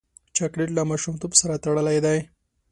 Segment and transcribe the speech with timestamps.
[0.35, 2.19] چاکلېټ له ماشومتوب سره تړلی دی.